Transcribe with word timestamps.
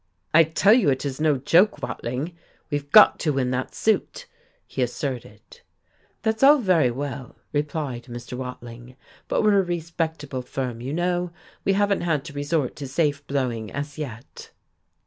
"I 0.33 0.45
tell 0.45 0.73
you 0.73 0.89
it 0.89 1.05
is 1.05 1.21
no 1.21 1.37
joke, 1.37 1.79
Watling, 1.83 2.35
we've 2.71 2.91
got 2.91 3.19
to 3.19 3.33
win 3.33 3.51
that 3.51 3.75
suit," 3.75 4.25
he 4.65 4.81
asserted. 4.81 5.61
"That's 6.23 6.41
all 6.41 6.57
very 6.57 6.89
well," 6.89 7.35
replied 7.53 8.05
Mr. 8.05 8.33
Watling. 8.35 8.95
"But 9.27 9.43
we're 9.43 9.59
a 9.59 9.63
respectable 9.63 10.41
firm, 10.41 10.81
you 10.81 10.91
know. 10.91 11.29
We 11.63 11.73
haven't 11.73 12.01
had 12.01 12.25
to 12.25 12.33
resort 12.33 12.75
to 12.77 12.87
safe 12.87 13.27
blowing, 13.27 13.69
as 13.69 13.99
yet." 13.99 14.49